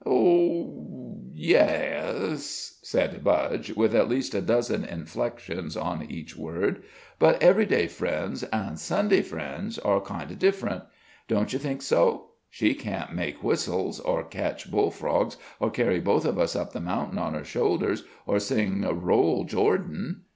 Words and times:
"Oh, 0.03 1.19
yes," 1.31 2.79
said 2.81 3.23
Budge, 3.23 3.71
with 3.75 3.93
at 3.93 4.09
least 4.09 4.33
a 4.33 4.41
dozen 4.41 4.83
inflections 4.83 5.77
on 5.77 6.07
each 6.09 6.35
word, 6.35 6.81
"but 7.19 7.39
ev'ry 7.43 7.67
day 7.67 7.85
friends 7.85 8.41
an' 8.45 8.77
Sunday 8.77 9.21
friends 9.21 9.77
are 9.77 10.01
kind 10.01 10.31
o' 10.31 10.33
different; 10.33 10.85
don't 11.27 11.53
you 11.53 11.59
think 11.59 11.83
so? 11.83 12.31
She 12.49 12.73
can't 12.73 13.13
make 13.13 13.43
whistles, 13.43 13.99
or 13.99 14.23
catch 14.23 14.71
bull 14.71 14.89
frogs, 14.89 15.37
or 15.59 15.69
carry 15.69 15.99
both 15.99 16.25
of 16.25 16.39
us 16.39 16.55
up 16.55 16.73
the 16.73 16.79
mountain 16.81 17.19
on 17.19 17.35
her 17.35 17.45
shoulders, 17.45 18.03
or 18.25 18.39
sing 18.39 18.81
'Roll, 18.81 19.43
Jordan.'" 19.43 20.21